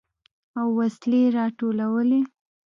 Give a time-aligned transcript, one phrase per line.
[0.59, 2.21] او وسلې يې راټولولې.